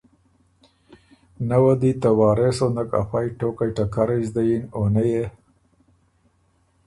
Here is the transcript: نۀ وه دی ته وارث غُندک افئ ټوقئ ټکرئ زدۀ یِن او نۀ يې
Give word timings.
نۀ 1.47 1.57
وه 1.63 1.73
دی 1.81 1.91
ته 2.01 2.09
وارث 2.19 2.57
غُندک 2.65 2.91
افئ 2.99 3.27
ټوقئ 3.37 3.69
ټکرئ 3.77 4.21
زدۀ 4.27 4.43
یِن 4.49 4.63
او 4.75 4.81
نۀ 4.93 5.03
يې 5.11 5.25